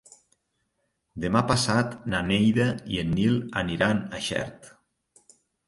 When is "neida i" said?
2.31-2.99